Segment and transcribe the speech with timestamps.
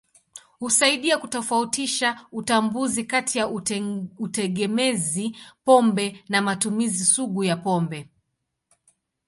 [0.59, 3.47] Husaidia kutofautisha utambuzi kati ya
[4.17, 8.09] utegemezi pombe na matumizi sugu ya pombe.